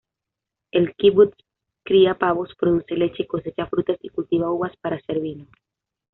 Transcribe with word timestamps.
El 0.71 0.95
kibutz 0.95 1.37
cría 1.83 2.17
pavos, 2.17 2.55
produce 2.57 2.95
leche, 2.95 3.27
cosecha 3.27 3.67
frutas, 3.67 3.99
y 4.01 4.09
cultiva 4.09 4.49
uvas 4.51 4.75
para 4.77 4.95
hacer 4.95 5.19
vino. 5.19 5.45